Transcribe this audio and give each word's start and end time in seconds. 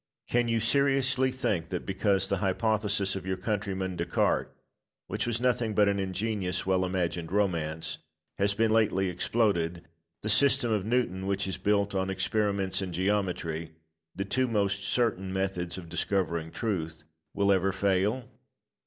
Can 0.27 0.47
you 0.47 0.59
seriously 0.59 1.31
think 1.31 1.69
that 1.69 1.85
because 1.85 2.27
the 2.27 2.37
hypothesis 2.39 3.15
of 3.15 3.23
your 3.27 3.37
countryman 3.37 3.95
Descartes, 3.95 4.49
which 5.05 5.27
was 5.27 5.39
nothing 5.39 5.75
but 5.75 5.87
an 5.87 5.99
ingenious, 5.99 6.65
well 6.65 6.83
imagined 6.83 7.31
romance, 7.31 7.99
has 8.39 8.55
been 8.55 8.71
lately 8.71 9.09
exploded, 9.09 9.83
the 10.23 10.27
system 10.29 10.71
of 10.71 10.83
Newton, 10.87 11.27
which 11.27 11.47
is 11.47 11.57
built 11.57 11.93
on 11.93 12.09
experiments 12.09 12.81
and 12.81 12.95
geometry 12.95 13.73
the 14.15 14.25
two 14.25 14.47
most 14.47 14.83
certain 14.83 15.31
methods 15.31 15.77
of 15.77 15.87
discovering 15.87 16.49
truth 16.49 17.03
will 17.35 17.51
ever 17.51 17.71
fail? 17.71 18.27